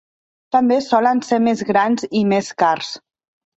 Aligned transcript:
També 0.55 0.77
solen 0.85 1.21
ser 1.27 1.39
més 1.49 1.63
grans 1.69 2.09
i 2.23 2.25
més 2.35 2.53
cars. 2.65 2.93